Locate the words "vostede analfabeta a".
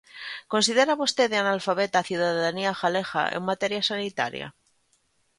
1.01-2.07